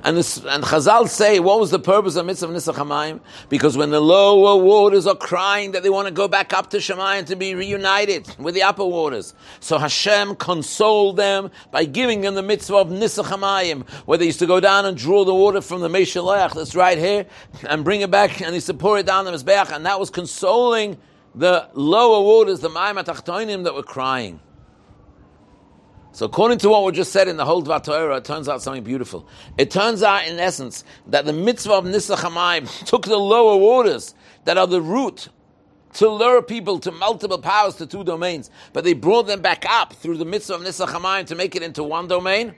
And, 0.04 0.18
this, 0.18 0.36
and 0.36 0.62
Chazal 0.62 1.08
say, 1.08 1.40
what 1.40 1.58
was 1.58 1.70
the 1.70 1.78
purpose 1.78 2.16
of 2.16 2.26
mitzvah 2.26 2.52
Nisach 2.52 2.74
Hamayim? 2.74 3.20
Because 3.48 3.74
when 3.74 3.88
the 3.88 4.00
lower 4.00 4.62
waters 4.62 5.06
are 5.06 5.16
crying 5.16 5.72
that 5.72 5.82
they 5.82 5.88
want 5.88 6.08
to 6.08 6.12
go 6.12 6.28
back 6.28 6.52
up 6.52 6.68
to 6.70 6.76
Shemayim 6.76 7.24
to 7.24 7.36
be 7.36 7.54
reunited 7.54 8.36
with 8.38 8.54
the 8.54 8.62
upper 8.62 8.84
waters. 8.84 9.32
So 9.60 9.78
Hashem 9.78 10.36
consoled 10.36 11.16
them 11.16 11.50
by 11.70 11.86
giving 11.86 12.20
them 12.20 12.34
the 12.34 12.42
mitzvah 12.42 12.76
of 12.76 12.88
Nisach 12.88 13.24
Hamayim, 13.24 13.88
where 14.04 14.18
they 14.18 14.26
used 14.26 14.40
to 14.40 14.46
go 14.46 14.60
down 14.60 14.84
and 14.84 14.94
draw 14.94 15.24
the 15.24 15.34
water 15.34 15.62
from 15.62 15.80
the 15.80 15.88
Meshalech, 15.88 16.52
that's 16.52 16.74
right 16.74 16.98
here, 16.98 17.24
and 17.66 17.82
bring 17.82 18.02
it 18.02 18.10
back, 18.10 18.42
and 18.42 18.50
he 18.50 18.56
used 18.56 18.66
to 18.66 18.74
pour 18.74 18.98
it 18.98 19.06
down 19.06 19.24
the 19.24 19.32
Mizbeach, 19.32 19.74
and 19.74 19.86
that 19.86 19.98
was 19.98 20.10
consoling 20.10 20.98
the 21.34 21.66
lower 21.72 22.22
waters, 22.22 22.60
the 22.60 22.68
Mayim 22.68 23.02
Atachtoinim 23.02 23.64
that 23.64 23.74
were 23.74 23.82
crying. 23.82 24.38
So 26.14 26.26
according 26.26 26.58
to 26.58 26.68
what 26.68 26.84
we 26.84 26.92
just 26.92 27.10
said 27.10 27.26
in 27.26 27.36
the 27.36 27.44
whole 27.44 27.60
Dvar 27.60 27.82
Torah, 27.82 28.18
it 28.18 28.24
turns 28.24 28.48
out 28.48 28.62
something 28.62 28.84
beautiful. 28.84 29.26
It 29.58 29.72
turns 29.72 30.00
out, 30.00 30.28
in 30.28 30.38
essence, 30.38 30.84
that 31.08 31.24
the 31.24 31.32
mitzvah 31.32 31.72
of 31.72 31.84
Nisach 31.86 32.84
took 32.86 33.04
the 33.06 33.16
lower 33.16 33.56
waters 33.56 34.14
that 34.44 34.56
are 34.56 34.68
the 34.68 34.80
root 34.80 35.28
to 35.94 36.08
lure 36.08 36.40
people 36.40 36.78
to 36.78 36.92
multiple 36.92 37.38
powers 37.38 37.74
to 37.76 37.86
two 37.86 38.04
domains, 38.04 38.48
but 38.72 38.84
they 38.84 38.92
brought 38.92 39.26
them 39.26 39.42
back 39.42 39.64
up 39.68 39.92
through 39.94 40.18
the 40.18 40.24
mitzvah 40.24 40.54
of 40.54 40.60
Nisach 40.62 41.26
to 41.26 41.34
make 41.34 41.56
it 41.56 41.64
into 41.64 41.82
one 41.82 42.06
domain. 42.06 42.54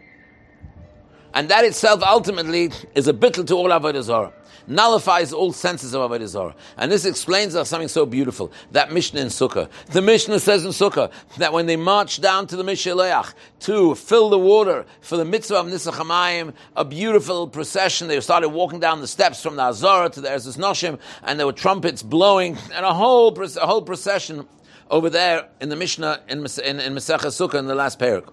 And 1.36 1.50
that 1.50 1.64
itself 1.64 2.02
ultimately 2.02 2.72
is 2.94 3.06
a 3.06 3.12
bittul 3.12 3.46
to 3.46 3.54
all 3.54 3.68
Avodah 3.68 4.02
Zarah 4.02 4.32
nullifies 4.66 5.32
all 5.32 5.52
senses 5.52 5.94
of 5.94 6.10
Avodah 6.10 6.26
Zarah. 6.26 6.54
And 6.76 6.90
this 6.90 7.04
explains 7.04 7.54
us 7.54 7.68
something 7.68 7.88
so 7.88 8.06
beautiful. 8.06 8.52
That 8.72 8.92
Mishnah 8.92 9.20
in 9.20 9.28
Sukkah. 9.28 9.68
The 9.92 10.02
Mishnah 10.02 10.40
says 10.40 10.64
in 10.64 10.70
Sukkah 10.70 11.12
that 11.38 11.52
when 11.52 11.66
they 11.66 11.76
marched 11.76 12.20
down 12.20 12.46
to 12.48 12.56
the 12.56 12.64
Mishaleach 12.64 13.32
to 13.60 13.94
fill 13.94 14.30
the 14.30 14.38
water 14.38 14.86
for 15.00 15.16
the 15.16 15.24
mitzvah 15.24 15.56
of 15.56 15.66
Nisach 15.66 15.92
Hamayim, 15.92 16.52
a 16.74 16.84
beautiful 16.84 17.46
procession, 17.46 18.08
they 18.08 18.18
started 18.20 18.48
walking 18.48 18.80
down 18.80 19.00
the 19.00 19.06
steps 19.06 19.42
from 19.42 19.56
the 19.56 19.62
Azara 19.62 20.10
to 20.10 20.20
the 20.20 20.28
Erzis 20.28 20.58
Noshim, 20.58 20.98
and 21.22 21.38
there 21.38 21.46
were 21.46 21.52
trumpets 21.52 22.02
blowing, 22.02 22.56
and 22.72 22.84
a 22.84 22.94
whole, 22.94 23.28
a 23.40 23.66
whole 23.66 23.82
procession 23.82 24.46
over 24.90 25.10
there 25.10 25.48
in 25.60 25.68
the 25.68 25.76
Mishnah 25.76 26.22
in, 26.28 26.38
in, 26.38 26.80
in 26.80 26.94
Masechah 26.94 27.26
Sukkah 27.26 27.58
in 27.58 27.66
the 27.66 27.74
last 27.74 27.98
parak. 27.98 28.32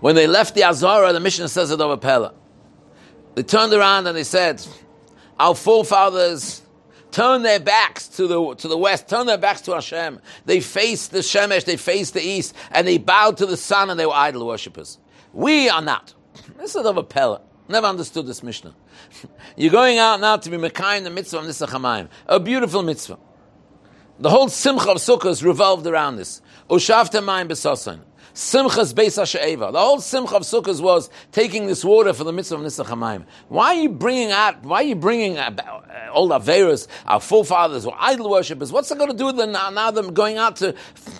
When 0.00 0.14
they 0.14 0.26
left 0.26 0.54
the 0.54 0.64
Azara, 0.64 1.12
the 1.12 1.20
Mishnah 1.20 1.48
says 1.48 1.70
it 1.70 1.80
over 1.80 1.96
Pella. 1.96 2.34
They 3.34 3.42
turned 3.42 3.72
around 3.72 4.06
and 4.06 4.16
they 4.16 4.24
said, 4.24 4.64
our 5.38 5.54
forefathers 5.54 6.62
turned 7.10 7.44
their 7.44 7.60
backs 7.60 8.08
to 8.08 8.26
the, 8.26 8.54
to 8.56 8.68
the 8.68 8.76
west, 8.76 9.08
turned 9.08 9.28
their 9.28 9.38
backs 9.38 9.62
to 9.62 9.72
Hashem. 9.72 10.20
They 10.44 10.60
faced 10.60 11.10
the 11.10 11.18
Shemesh, 11.18 11.64
they 11.64 11.76
faced 11.76 12.14
the 12.14 12.22
east, 12.22 12.54
and 12.70 12.86
they 12.86 12.98
bowed 12.98 13.36
to 13.38 13.46
the 13.46 13.56
sun 13.56 13.90
and 13.90 13.98
they 13.98 14.06
were 14.06 14.14
idol 14.14 14.46
worshippers. 14.46 14.98
We 15.32 15.68
are 15.68 15.82
not. 15.82 16.14
This 16.58 16.74
is 16.74 16.86
of 16.86 16.96
a 16.96 17.02
pellet. 17.02 17.42
Never 17.68 17.86
understood 17.86 18.26
this 18.26 18.42
Mishnah. 18.42 18.74
You're 19.56 19.72
going 19.72 19.98
out 19.98 20.20
now 20.20 20.36
to 20.36 20.50
be 20.50 20.56
Mekayim 20.56 21.04
the 21.04 21.10
mitzvah 21.10 21.38
of 21.38 21.44
Nisach 21.44 21.68
Hamayim. 21.68 22.08
A 22.26 22.40
beautiful 22.40 22.82
mitzvah. 22.82 23.18
The 24.18 24.30
whole 24.30 24.48
Simcha 24.48 24.90
of 24.90 24.96
Sukkot 24.96 25.44
revolved 25.44 25.86
around 25.86 26.16
this. 26.16 26.40
Ushavta 26.68 27.22
Mayim 27.22 27.48
Besosan. 27.48 28.00
Simchas 28.38 28.94
Beis 28.94 29.18
Hasha'eva. 29.20 29.72
The 29.72 29.80
whole 29.80 30.00
Simcha 30.00 30.36
of 30.36 30.42
Sukkot 30.42 30.80
was 30.80 31.10
taking 31.32 31.66
this 31.66 31.84
water 31.84 32.12
for 32.12 32.22
the 32.22 32.32
mitzvah 32.32 32.54
of 32.54 32.60
Nisach 32.60 32.86
Hamayim. 32.86 33.24
Why 33.48 33.74
are 33.74 33.74
you 33.74 33.88
bringing 33.88 34.30
out, 34.30 34.62
why 34.62 34.76
are 34.76 34.84
you 34.84 34.94
bringing 34.94 35.36
all 35.36 36.32
uh, 36.32 36.38
the 36.38 36.52
Averas, 36.52 36.86
our 37.04 37.18
forefathers, 37.18 37.84
or 37.84 37.96
idol 37.98 38.30
worshippers? 38.30 38.70
What's 38.70 38.92
it 38.92 38.98
going 38.98 39.10
to 39.10 39.16
do 39.16 39.26
with 39.26 39.38
them 39.38 39.50
now, 39.50 39.70
now 39.70 39.90
them 39.90 40.14
going 40.14 40.36
out 40.36 40.54
to, 40.58 40.72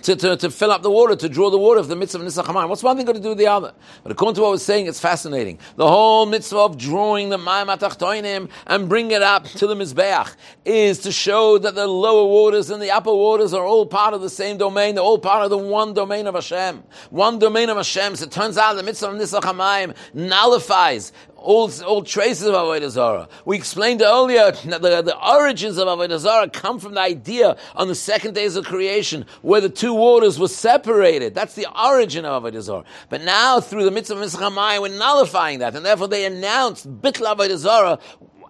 to, 0.03 0.15
to, 0.15 0.37
to, 0.37 0.49
fill 0.49 0.71
up 0.71 0.83
the 0.83 0.93
water, 0.93 1.17
to 1.17 1.29
draw 1.29 1.51
the 1.51 1.59
water 1.59 1.83
for 1.83 1.89
the 1.89 1.97
mitzvah 1.97 2.25
of 2.25 2.29
Nisach 2.33 2.45
Hamayim? 2.45 2.69
What's 2.69 2.85
one 2.85 2.97
thing 2.97 3.05
going 3.05 3.17
to 3.17 3.23
do 3.23 3.31
with 3.31 3.39
the 3.39 3.49
other? 3.49 3.75
But 4.05 4.13
according 4.13 4.37
to 4.37 4.43
what 4.43 4.49
I 4.49 4.53
was 4.53 4.65
saying, 4.65 4.87
it's 4.87 5.01
fascinating. 5.01 5.59
The 5.75 5.89
whole 5.89 6.25
mitzvah 6.25 6.59
of 6.59 6.79
drawing 6.79 7.31
the 7.31 7.39
Mayim 7.39 7.67
Atachtoinim 7.67 8.49
and 8.69 8.89
bring 8.89 9.11
it 9.11 9.23
up 9.23 9.45
to 9.45 9.67
the 9.67 9.75
Mizbeach 9.75 10.37
is 10.65 11.01
to 11.01 11.11
show 11.11 11.59
that 11.59 11.75
the 11.75 11.89
lower 11.89 12.29
waters 12.29 12.71
and 12.71 12.81
the 12.81 12.93
upper 12.93 13.13
waters 13.13 13.53
are 13.55 13.65
all 13.65 13.87
part 13.87 14.15
of 14.15 14.21
the 14.21 14.31
same 14.31 14.57
domain, 14.57 14.95
they're 14.95 15.03
all 15.03 15.19
part 15.19 15.43
of 15.43 15.51
the 15.51 15.59
one 15.59 15.95
domain 15.95 16.29
of 16.29 16.37
Hashem 16.37 16.85
one 17.11 17.39
domain 17.39 17.69
of 17.69 17.77
Hashem. 17.77 18.17
So 18.17 18.25
it 18.25 18.31
turns 18.31 18.59
out 18.59 18.75
the 18.75 18.83
mitzvah 18.83 19.09
of 19.09 19.17
Nisach 19.17 19.43
Hamayim 19.43 19.95
nullifies 20.15 21.13
all, 21.37 21.71
all 21.85 22.03
traces 22.03 22.47
of 22.47 22.55
Avodah 22.55 22.91
Zarah. 22.91 23.29
We 23.45 23.57
explained 23.57 24.03
earlier 24.03 24.53
that 24.53 24.83
the, 24.83 25.03
the 25.03 25.17
origins 25.17 25.79
of 25.79 25.87
Avodah 25.87 26.19
Zarah 26.19 26.51
come 26.51 26.79
from 26.79 26.95
the 26.95 27.01
idea 27.01 27.57
on 27.75 27.89
the 27.89 27.95
second 27.95 28.35
days 28.35 28.57
of 28.57 28.65
creation 28.65 29.25
where 29.43 29.61
the 29.61 29.69
two 29.69 29.95
waters 29.95 30.39
were 30.39 30.49
separated. 30.49 31.35
That's 31.35 31.55
the 31.55 31.67
origin 31.81 32.25
of 32.25 32.43
Avodah 32.43 32.61
Zarah. 32.61 32.85
But 33.09 33.23
now 33.23 33.61
through 33.61 33.85
the 33.85 33.91
mitzvah 33.91 34.21
of 34.21 34.33
Hamayim, 34.33 34.83
we're 34.83 34.99
nullifying 34.99 35.61
that, 35.61 35.75
and 35.75 35.85
therefore 35.85 36.09
they 36.09 36.27
announced 36.27 36.89
Bitl 37.01 37.35
Avodah 37.35 37.57
Zarah 37.57 37.99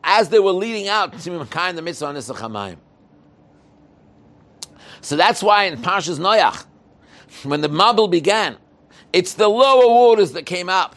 as 0.02 0.30
they 0.30 0.38
were 0.38 0.52
leading 0.52 0.88
out 0.88 1.18
to 1.18 1.30
Mekayim 1.30 1.74
the 1.74 1.82
mitzvah 1.82 2.06
of 2.06 2.16
Nisach. 2.16 2.78
So 5.00 5.16
that's 5.16 5.42
why 5.42 5.64
in 5.64 5.78
Parshas 5.78 6.18
Noach, 6.18 6.64
when 7.44 7.60
the 7.60 7.68
Mabul 7.68 8.10
began, 8.10 8.56
it's 9.12 9.34
the 9.34 9.48
lower 9.48 9.86
waters 9.86 10.32
that 10.32 10.46
came 10.46 10.68
up 10.68 10.96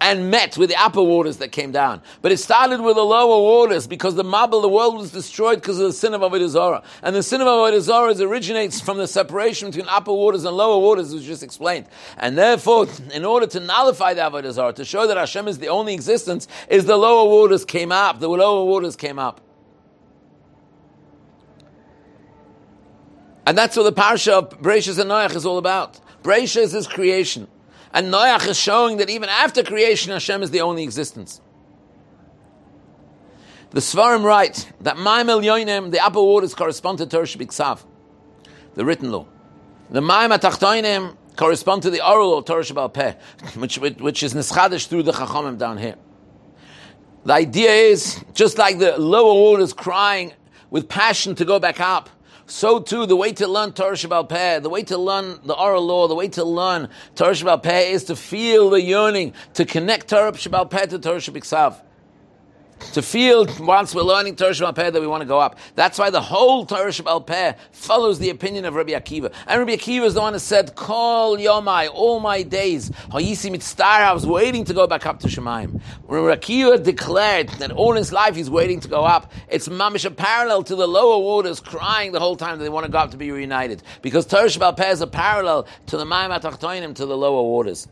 and 0.00 0.30
met 0.30 0.58
with 0.58 0.68
the 0.68 0.76
upper 0.76 1.02
waters 1.02 1.38
that 1.38 1.50
came 1.50 1.72
down. 1.72 2.02
But 2.20 2.30
it 2.30 2.36
started 2.36 2.80
with 2.82 2.96
the 2.96 3.04
lower 3.04 3.40
waters 3.42 3.86
because 3.86 4.14
the 4.16 4.24
Mabul, 4.24 4.60
the 4.60 4.68
world 4.68 4.96
was 4.96 5.12
destroyed 5.12 5.60
because 5.60 5.78
of 5.78 5.86
the 5.86 5.92
sin 5.92 6.12
of 6.12 6.20
Avodah 6.20 6.48
Zarah. 6.48 6.82
And 7.02 7.16
the 7.16 7.22
sin 7.22 7.40
of 7.40 7.46
Avodah 7.46 7.80
Zarah 7.80 8.14
originates 8.20 8.80
from 8.80 8.98
the 8.98 9.06
separation 9.06 9.70
between 9.70 9.88
upper 9.88 10.12
waters 10.12 10.44
and 10.44 10.54
lower 10.56 10.78
waters, 10.78 11.12
as 11.14 11.24
just 11.24 11.42
explained. 11.42 11.86
And 12.18 12.36
therefore, 12.36 12.86
in 13.12 13.24
order 13.24 13.46
to 13.46 13.60
nullify 13.60 14.14
the 14.14 14.20
Avodah 14.20 14.52
Zarah, 14.52 14.72
to 14.74 14.84
show 14.84 15.06
that 15.06 15.16
Hashem 15.16 15.48
is 15.48 15.58
the 15.58 15.68
only 15.68 15.94
existence, 15.94 16.48
is 16.68 16.84
the 16.84 16.96
lower 16.98 17.28
waters 17.28 17.64
came 17.64 17.90
up. 17.90 18.20
The 18.20 18.28
lower 18.28 18.64
waters 18.64 18.96
came 18.96 19.18
up. 19.18 19.40
And 23.46 23.58
that's 23.58 23.76
what 23.76 23.82
the 23.82 23.92
parsha 23.92 24.32
of 24.32 24.50
Bereshis 24.60 24.98
and 24.98 25.10
Noach 25.10 25.34
is 25.34 25.44
all 25.44 25.58
about. 25.58 26.00
Bereshis 26.22 26.74
is 26.74 26.86
creation. 26.86 27.46
And 27.92 28.12
Noach 28.12 28.48
is 28.48 28.58
showing 28.58 28.96
that 28.98 29.10
even 29.10 29.28
after 29.28 29.62
creation, 29.62 30.12
Hashem 30.12 30.42
is 30.42 30.50
the 30.50 30.62
only 30.62 30.82
existence. 30.82 31.40
The 33.70 33.80
Svarim 33.80 34.22
write 34.22 34.72
that 34.80 34.96
Maim 34.96 35.26
Elyonim, 35.26 35.90
the 35.90 36.00
upper 36.00 36.22
waters, 36.22 36.54
correspond 36.54 36.98
to 36.98 37.06
Torah 37.06 37.24
Shabbat 37.24 37.82
the 38.74 38.84
written 38.84 39.10
law. 39.10 39.26
The 39.90 40.00
Maim 40.00 40.30
Atachtoinim 40.30 41.16
correspond 41.36 41.82
to 41.82 41.90
the 41.90 42.06
oral 42.08 42.42
Torah 42.42 42.62
Shabbat 42.62 42.94
Peh, 42.94 43.14
which, 43.56 43.78
which 43.78 44.22
is 44.22 44.32
Nischadish 44.32 44.86
through 44.86 45.02
the 45.02 45.12
Chachamim 45.12 45.58
down 45.58 45.78
here. 45.78 45.96
The 47.24 47.32
idea 47.32 47.70
is, 47.70 48.22
just 48.32 48.58
like 48.58 48.78
the 48.78 48.98
lower 48.98 49.34
waters 49.34 49.72
crying 49.72 50.32
with 50.70 50.88
passion 50.88 51.34
to 51.36 51.44
go 51.44 51.58
back 51.58 51.80
up, 51.80 52.10
so 52.46 52.80
too, 52.80 53.06
the 53.06 53.16
way 53.16 53.32
to 53.32 53.46
learn 53.46 53.72
Torah 53.72 53.94
Shabbat 53.94 54.28
Peh, 54.28 54.58
the 54.60 54.68
way 54.68 54.82
to 54.84 54.98
learn 54.98 55.40
the 55.44 55.54
oral 55.54 55.84
law, 55.84 56.08
the 56.08 56.14
way 56.14 56.28
to 56.28 56.44
learn 56.44 56.88
Torah 57.14 57.32
Shabbat 57.32 57.62
Peh 57.62 57.90
is 57.90 58.04
to 58.04 58.16
feel 58.16 58.70
the 58.70 58.80
yearning 58.80 59.32
to 59.54 59.64
connect 59.64 60.08
Torah 60.08 60.32
Shabbat 60.32 60.70
Peh 60.70 60.86
to 60.86 60.98
Torah 60.98 61.18
Shabbat 61.18 61.80
to 62.92 63.02
feel 63.02 63.46
once 63.60 63.94
we're 63.94 64.02
learning 64.02 64.36
Torah 64.36 64.52
Shabbat 64.52 64.74
Peh 64.74 64.90
that 64.90 65.00
we 65.00 65.06
want 65.06 65.22
to 65.22 65.26
go 65.26 65.40
up. 65.40 65.58
That's 65.74 65.98
why 65.98 66.10
the 66.10 66.20
whole 66.20 66.66
Torah 66.66 66.90
Shabbat 66.90 67.26
Peh 67.26 67.54
follows 67.72 68.18
the 68.18 68.30
opinion 68.30 68.64
of 68.64 68.74
Rabbi 68.74 68.92
Akiva. 68.92 69.32
And 69.46 69.58
Rabbi 69.60 69.76
Akiva 69.76 70.04
is 70.04 70.14
the 70.14 70.20
one 70.20 70.32
who 70.32 70.38
said, 70.38 70.74
Call 70.74 71.36
Yomai, 71.36 71.90
all 71.92 72.20
my 72.20 72.42
days. 72.42 72.90
Hayisi 73.10 73.50
mitzvah, 73.50 73.84
I 73.84 74.12
was 74.12 74.26
waiting 74.26 74.64
to 74.66 74.74
go 74.74 74.86
back 74.86 75.06
up 75.06 75.20
to 75.20 75.28
Shemaim. 75.28 75.80
When 76.06 76.22
Rabbi 76.22 76.40
Akiva 76.40 76.82
declared 76.82 77.48
that 77.60 77.72
all 77.72 77.94
his 77.94 78.12
life 78.12 78.36
he's 78.36 78.50
waiting 78.50 78.80
to 78.80 78.88
go 78.88 79.04
up. 79.04 79.32
It's 79.48 79.68
mamish 79.68 80.04
a 80.04 80.10
parallel 80.10 80.62
to 80.64 80.76
the 80.76 80.86
lower 80.86 81.18
waters 81.18 81.60
crying 81.60 82.12
the 82.12 82.20
whole 82.20 82.36
time 82.36 82.58
that 82.58 82.64
they 82.64 82.70
want 82.70 82.86
to 82.86 82.92
go 82.92 82.98
up 82.98 83.10
to 83.12 83.16
be 83.16 83.30
reunited. 83.30 83.82
Because 84.02 84.26
Torah 84.26 84.46
Shabbat 84.46 84.76
Peh 84.76 84.90
is 84.90 85.00
a 85.00 85.06
parallel 85.06 85.66
to 85.86 85.96
the 85.96 86.04
Mayim 86.04 86.38
Atachtoinim, 86.38 86.94
to 86.96 87.06
the 87.06 87.16
lower 87.16 87.42
waters. 87.42 87.88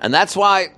And 0.00 0.12
that's 0.12 0.36
why 0.36 0.68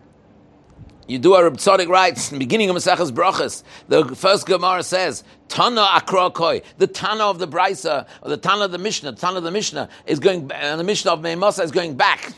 you 1.08 1.18
do 1.18 1.34
a 1.34 1.42
Reb 1.42 1.56
Tzodik 1.56 1.88
writes 1.88 2.30
beginning 2.30 2.70
of 2.70 2.76
Maseches 2.76 3.10
Brachas. 3.10 3.62
The 3.88 4.14
first 4.14 4.46
Gemara 4.46 4.82
says 4.82 5.24
Tana 5.48 5.80
Akrokoi, 5.80 6.62
the 6.76 6.86
Tana 6.86 7.24
of 7.24 7.38
the 7.38 7.48
Brisa, 7.48 8.06
or 8.22 8.28
the 8.28 8.36
Tana 8.36 8.66
of 8.66 8.72
the 8.72 8.78
Mishnah. 8.78 9.12
The 9.12 9.18
Tana 9.18 9.38
of 9.38 9.44
the 9.44 9.50
Mishnah 9.50 9.88
is 10.06 10.20
going, 10.20 10.52
and 10.52 10.78
the 10.78 10.84
Mishnah 10.84 11.12
of 11.12 11.20
Meimasa 11.20 11.64
is 11.64 11.72
going 11.72 11.96
back 11.96 12.34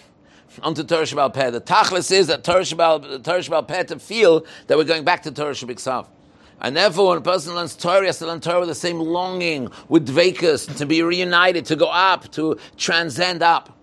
onto 0.62 0.84
Torah 0.84 1.02
Shabbat 1.02 1.34
Peh. 1.34 1.50
The 1.50 1.60
Tachlis 1.60 2.12
is 2.12 2.28
that 2.28 2.44
Torah 2.44 2.60
Shabbat, 2.60 3.24
Torah 3.24 3.40
Shabbat 3.40 3.68
Peh 3.68 3.82
to 3.84 3.98
feel 3.98 4.46
that 4.68 4.78
we're 4.78 4.84
going 4.84 5.04
back 5.04 5.24
to 5.24 5.32
Torah 5.32 5.52
Shabbat 5.52 6.06
and 6.62 6.76
therefore, 6.76 7.08
when 7.08 7.18
a 7.18 7.22
person 7.22 7.54
learns 7.54 7.74
Torah, 7.74 8.00
he 8.00 8.06
has 8.06 8.18
to 8.18 8.26
learn 8.26 8.40
Torah 8.40 8.60
with 8.60 8.68
the 8.68 8.74
same 8.74 8.98
longing, 8.98 9.70
with 9.88 10.06
dvekas, 10.06 10.76
to 10.76 10.84
be 10.84 11.02
reunited, 11.02 11.64
to 11.66 11.76
go 11.76 11.86
up, 11.86 12.30
to 12.32 12.58
transcend 12.76 13.42
up. 13.42 13.78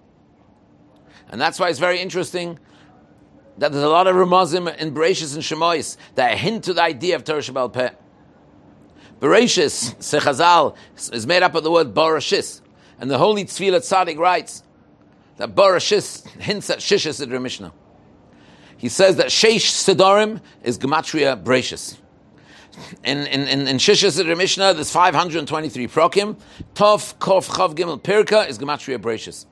And 1.29 1.41
that's 1.41 1.60
why 1.60 1.70
it's 1.70 1.79
very 1.79 2.00
interesting 2.00 2.60
that 3.58 3.72
there's 3.72 3.84
a 3.84 3.90
lot 3.90 4.08
of 4.08 4.16
Ramazim 4.16 4.68
in 4.78 4.94
Bereshis 4.94 5.34
and 5.34 5.44
Shemois 5.44 5.98
that 6.16 6.38
hint 6.38 6.66
to 6.66 6.74
the 6.74 6.84
idea 6.84 7.16
of 7.16 7.24
Torah 7.24 7.40
Shabbat 7.40 7.74
Peh. 7.74 7.90
Bereshis, 9.20 9.96
Sechazal, 9.96 10.76
is 11.12 11.26
made 11.26 11.44
up 11.44 11.56
of 11.56 11.64
the 11.64 11.72
word 11.72 11.94
Barashis. 11.94 12.62
And 13.00 13.10
the 13.10 13.18
Holy 13.18 13.46
Tzvilat 13.46 13.82
Tzaddik 13.82 14.18
writes 14.18 14.64
that 15.38 15.56
Barashis 15.56 16.28
hints 16.40 16.70
at 16.70 16.80
Shishis 16.80 17.22
in 17.22 17.42
Mishnah. 17.42 17.74
He 18.78 18.90
says 18.90 19.16
that 19.16 19.28
Sheish 19.28 19.96
Sidorim 19.96 20.42
is 20.64 20.78
Gematria 20.78 21.42
Bracious. 21.42 21.98
In, 23.04 23.26
in, 23.26 23.48
in, 23.48 23.68
in 23.68 23.78
Shishas 23.78 24.38
Mishnah, 24.38 24.76
there's 24.76 24.92
523 24.92 25.88
prokim. 25.88 26.40
Tov, 26.76 27.16
Kof, 27.18 27.50
Chav, 27.50 27.74
Gimel, 27.74 28.00
Pirka 28.00 28.48
is 28.48 28.60
Gematria 28.60 29.00
Bracious. 29.00 29.48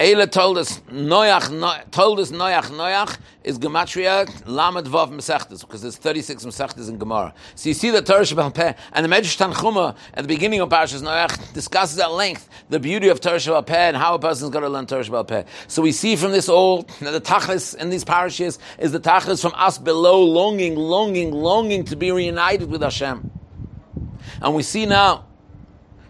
Eila 0.00 0.30
told 0.30 0.56
us 0.56 0.80
Noach, 0.90 1.52
no, 1.52 1.76
told 1.90 2.20
us 2.20 2.30
Noach, 2.30 2.70
Noach 2.70 3.18
is 3.44 3.58
Gematria 3.58 4.26
Lamed 4.46 4.86
Vav 4.86 5.10
Mesechtes, 5.10 5.60
because 5.60 5.82
there's 5.82 5.98
36 5.98 6.46
Mesechtes 6.46 6.88
in 6.88 6.96
Gemara. 6.96 7.34
So 7.54 7.68
you 7.68 7.74
see 7.74 7.90
the 7.90 8.00
Torah 8.00 8.22
Shabbat 8.22 8.54
Peh, 8.54 8.72
and 8.94 9.04
the 9.04 9.14
Medrash 9.14 9.36
Tanchuma 9.36 9.94
at 10.14 10.22
the 10.22 10.28
beginning 10.28 10.60
of 10.60 10.70
Parashas 10.70 11.02
Noach 11.02 11.52
discusses 11.52 11.98
at 11.98 12.12
length 12.12 12.48
the 12.70 12.80
beauty 12.80 13.08
of 13.08 13.20
Torah 13.20 13.36
Shabbat 13.36 13.66
Peh 13.66 13.88
and 13.88 13.94
how 13.94 14.14
a 14.14 14.18
person's 14.18 14.50
got 14.50 14.60
to 14.60 14.70
learn 14.70 14.86
Torah 14.86 15.04
Shabbat 15.04 15.28
Peh. 15.28 15.44
So 15.68 15.82
we 15.82 15.92
see 15.92 16.16
from 16.16 16.32
this 16.32 16.48
all, 16.48 16.84
that 17.00 17.10
the 17.10 17.20
Tachlis 17.20 17.76
in 17.76 17.90
these 17.90 18.06
parashas 18.06 18.56
is 18.78 18.92
the 18.92 19.00
Tachlis 19.00 19.42
from 19.42 19.52
us 19.54 19.76
below, 19.76 20.24
longing, 20.24 20.76
longing, 20.76 21.30
longing 21.30 21.84
to 21.84 21.96
be 21.96 22.10
reunited 22.10 22.70
with 22.70 22.80
Hashem. 22.80 23.30
And 24.40 24.54
we 24.54 24.62
see 24.62 24.86
now, 24.86 25.26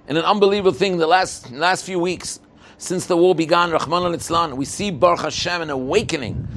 in 0.06 0.16
an 0.16 0.24
unbelievable 0.24 0.78
thing, 0.78 0.98
the 0.98 1.08
last, 1.08 1.50
last 1.50 1.84
few 1.84 1.98
weeks, 1.98 2.38
since 2.80 3.04
the 3.04 3.16
war 3.16 3.34
began, 3.34 3.68
Rachmana 3.70 4.16
litzlan, 4.16 4.54
we 4.54 4.64
see 4.64 4.90
Baruch 4.90 5.20
Hashem 5.20 5.60
an 5.60 5.68
awakening 5.68 6.48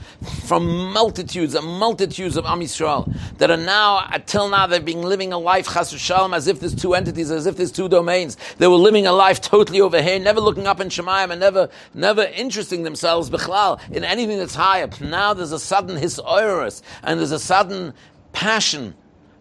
from 0.45 0.93
multitudes 0.93 1.53
and 1.53 1.67
multitudes 1.67 2.37
of 2.37 2.45
Am 2.45 2.61
Yisrael 2.61 3.13
that 3.39 3.51
are 3.51 3.57
now, 3.57 3.97
uh, 3.97 4.11
until 4.13 4.47
now, 4.47 4.65
they've 4.65 4.85
been 4.85 5.01
living 5.01 5.33
a 5.33 5.37
life 5.37 5.67
chas 5.67 5.91
shalom 5.91 6.33
as 6.33 6.47
if 6.47 6.61
there's 6.61 6.73
two 6.73 6.93
entities, 6.93 7.29
as 7.29 7.45
if 7.45 7.57
there's 7.57 7.73
two 7.73 7.89
domains. 7.89 8.37
They 8.57 8.67
were 8.67 8.77
living 8.77 9.05
a 9.05 9.11
life 9.11 9.41
totally 9.41 9.81
over 9.81 10.01
here, 10.01 10.17
never 10.17 10.39
looking 10.39 10.65
up 10.65 10.79
in 10.79 10.87
Shemayim 10.87 11.29
and 11.29 11.41
never, 11.41 11.69
never 11.93 12.23
interesting 12.23 12.83
themselves 12.83 13.29
bichlal 13.29 13.81
in 13.91 14.05
anything 14.05 14.37
that's 14.37 14.55
higher. 14.55 14.89
Now 15.01 15.33
there's 15.33 15.51
a 15.51 15.59
sudden 15.59 15.97
hisoirus 15.97 16.81
and 17.03 17.19
there's 17.19 17.33
a 17.33 17.39
sudden 17.39 17.93
passion 18.31 18.95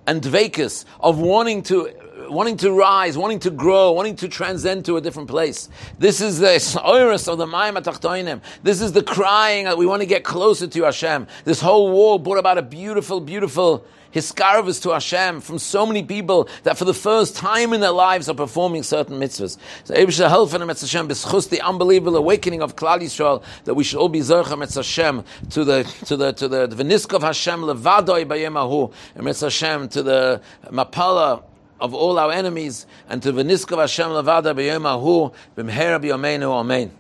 and 0.09 0.21
dvekus 0.21 0.85
of 0.99 1.21
wanting 1.21 1.63
to 1.63 1.95
wanting 2.29 2.57
to 2.59 2.73
rise, 2.73 3.17
wanting 3.17 3.39
to 3.41 3.51
grow, 3.51 3.93
wanting 3.93 4.17
to 4.17 4.29
transcend 4.29 4.85
to 4.87 4.97
a 4.97 5.01
different 5.01 5.29
place. 5.29 5.69
This 5.99 6.21
is 6.21 6.39
the 6.39 6.47
oirus 6.47 7.29
of 7.29 7.39
the 7.39 7.47
Mayim 7.47 7.81
Atachtoinim. 7.81 8.41
This 8.63 8.81
is 8.81 8.93
the 8.93 9.03
crying 9.03 9.65
that 9.65 9.79
we 9.79 9.87
want 9.87 10.03
to 10.03 10.07
get 10.07 10.25
closer 10.25 10.67
to 10.67 10.83
Hashem. 10.85 11.27
This 11.45 11.61
whole 11.61 11.91
war 11.91 12.19
brought 12.19 12.39
about 12.39 12.59
a 12.59 12.63
beautiful, 12.63 13.21
beautiful 13.21 13.85
hiskarvus 14.13 14.83
to 14.83 14.91
Hashem 14.91 15.41
from 15.41 15.59
so 15.59 15.87
many 15.87 16.03
people 16.03 16.49
that 16.65 16.77
for 16.79 16.85
the 16.85 16.95
first 16.95 17.37
time 17.37 17.73
in 17.73 17.81
their 17.81 17.93
lives 17.93 18.29
are 18.29 18.35
performing 18.35 18.83
certain 18.83 19.19
mitzvahs. 19.19 19.57
So 19.85 19.95
Ebisha 19.95 20.29
help 20.29 20.53
and 20.53 20.63
Hashem 20.63 21.09
b'schus 21.09 21.49
the 21.49 21.61
unbelievable 21.63 22.17
awakening 22.17 22.63
of 22.63 22.77
Klal 22.77 23.01
Yisrael 23.01 23.43
that 23.65 23.75
we 23.75 23.85
should 23.85 23.99
all 23.99 24.09
be 24.09 24.21
zercha 24.21 24.59
Metz 24.59 24.75
Hashem 24.75 25.25
to 25.51 25.65
the 25.65 25.85
to 26.07 26.17
the 26.17 26.33
to 26.33 26.49
the, 26.49 26.67
the 26.67 27.17
of 27.17 27.23
Hashem 27.23 27.61
levadoi 27.61 28.27
bayemahu 28.27 28.93
and 29.15 29.25
Metz 29.25 29.41
Hashem 29.41 29.89
to 29.89 30.03
the 30.03 30.43
mapala 30.67 31.45
of 31.83 31.93
all 31.93 32.19
our 32.19 32.31
enemies, 32.33 32.87
and 33.09 33.23
to 33.23 33.33
v'niskav 33.33 33.79
Hashem 33.79 34.09
levada 34.09 34.55
b'yom 34.55 34.87
ahu 34.87 35.33
b'yomeinu 35.57 36.51
amen. 36.61 36.93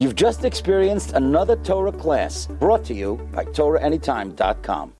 You've 0.00 0.16
just 0.16 0.44
experienced 0.44 1.12
another 1.12 1.56
Torah 1.56 1.92
class 1.92 2.46
brought 2.46 2.84
to 2.86 2.94
you 2.94 3.16
by 3.32 3.44
TorahAnytime.com. 3.44 4.92